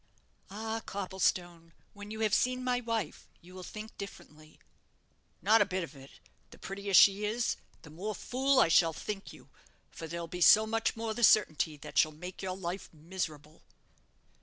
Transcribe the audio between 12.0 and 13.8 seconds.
make your life miserable."